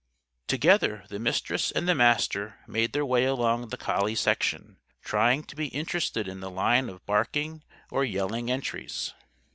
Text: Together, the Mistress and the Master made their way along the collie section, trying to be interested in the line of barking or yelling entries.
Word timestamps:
Together, 0.47 1.03
the 1.09 1.19
Mistress 1.19 1.69
and 1.69 1.87
the 1.87 1.93
Master 1.93 2.57
made 2.65 2.91
their 2.91 3.05
way 3.05 3.23
along 3.25 3.67
the 3.69 3.77
collie 3.77 4.15
section, 4.15 4.77
trying 5.03 5.43
to 5.43 5.55
be 5.55 5.67
interested 5.67 6.27
in 6.27 6.39
the 6.39 6.49
line 6.49 6.89
of 6.89 7.05
barking 7.05 7.61
or 7.91 8.03
yelling 8.03 8.49
entries. 8.49 9.13